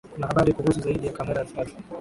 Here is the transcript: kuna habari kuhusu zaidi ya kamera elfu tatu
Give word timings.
kuna 0.15 0.27
habari 0.27 0.53
kuhusu 0.53 0.79
zaidi 0.81 1.07
ya 1.07 1.13
kamera 1.13 1.41
elfu 1.41 1.55
tatu 1.55 1.73